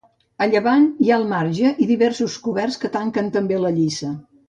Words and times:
A 0.45 0.45
llevant 0.53 0.87
hi 1.07 1.11
ha 1.11 1.19
el 1.21 1.27
marge 1.35 1.75
i 1.85 1.89
diversos 1.93 2.41
coberts 2.49 2.83
que 2.85 2.95
tanquen 2.99 3.33
també 3.39 3.65
la 3.65 3.77
lliça. 3.81 4.15